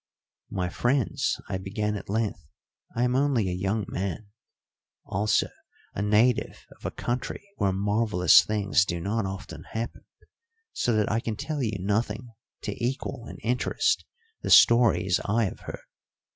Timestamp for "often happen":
9.27-10.05